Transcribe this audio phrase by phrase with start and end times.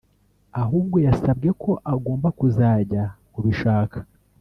[0.61, 3.03] ahubwo yasabwe ko agomba kuzajya
[3.33, 3.97] kubishaka